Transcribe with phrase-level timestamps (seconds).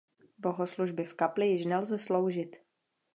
[0.39, 2.55] Bohoslužby v kapli již nelze sloužit.